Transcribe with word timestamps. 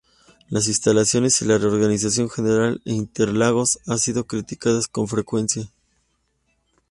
Las 0.49 0.67
instalaciones 0.67 1.39
y 1.43 1.45
la 1.45 1.57
organización 1.57 2.27
general 2.27 2.81
en 2.85 2.95
Interlagos 2.95 3.77
han 3.85 3.99
sido 3.99 4.25
criticadas 4.25 4.87
con 4.87 5.07
frecuencia. 5.07 5.69